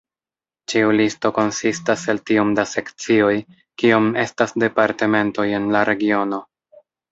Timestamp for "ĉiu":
0.71-0.93